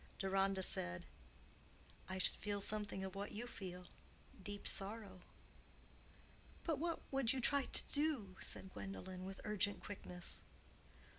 Deronda 0.17 0.63
said, 0.63 1.05
"I 2.09 2.17
should 2.17 2.37
feel 2.37 2.59
something 2.59 3.03
of 3.03 3.13
what 3.13 3.33
you 3.33 3.45
feel—deep 3.45 4.67
sorrow." 4.67 5.21
"But 6.63 6.79
what 6.79 7.01
would 7.11 7.33
you 7.33 7.39
try 7.39 7.65
to 7.65 7.83
do?" 7.91 8.35
said 8.41 8.73
Gwendolen, 8.73 9.25
with 9.25 9.41
urgent 9.43 9.83
quickness. 9.83 10.41